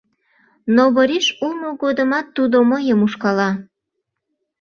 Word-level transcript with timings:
Но 0.75 0.83
Бориш 0.95 1.27
улмо 1.45 1.69
годымат 1.83 2.27
тудо 2.35 2.57
мыйым 2.71 2.99
ушкала. 3.05 3.49